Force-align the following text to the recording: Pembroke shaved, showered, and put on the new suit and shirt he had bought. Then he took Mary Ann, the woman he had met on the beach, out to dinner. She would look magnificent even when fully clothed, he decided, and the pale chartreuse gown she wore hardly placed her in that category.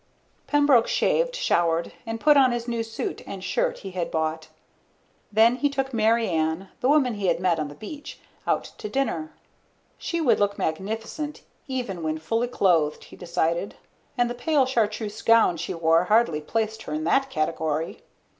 Pembroke 0.47 0.87
shaved, 0.87 1.35
showered, 1.35 1.93
and 2.07 2.19
put 2.19 2.35
on 2.35 2.49
the 2.49 2.63
new 2.67 2.81
suit 2.81 3.21
and 3.27 3.43
shirt 3.43 3.77
he 3.85 3.91
had 3.91 4.09
bought. 4.09 4.47
Then 5.31 5.57
he 5.57 5.69
took 5.69 5.93
Mary 5.93 6.27
Ann, 6.27 6.69
the 6.79 6.89
woman 6.89 7.13
he 7.13 7.27
had 7.27 7.39
met 7.39 7.59
on 7.59 7.67
the 7.67 7.75
beach, 7.75 8.19
out 8.47 8.63
to 8.79 8.89
dinner. 8.89 9.31
She 9.99 10.19
would 10.19 10.39
look 10.39 10.57
magnificent 10.57 11.43
even 11.67 12.01
when 12.01 12.17
fully 12.17 12.47
clothed, 12.47 13.03
he 13.03 13.15
decided, 13.15 13.75
and 14.17 14.27
the 14.27 14.33
pale 14.33 14.65
chartreuse 14.65 15.21
gown 15.21 15.57
she 15.57 15.75
wore 15.75 16.05
hardly 16.05 16.41
placed 16.41 16.81
her 16.81 16.93
in 16.95 17.03
that 17.03 17.29
category. 17.29 18.01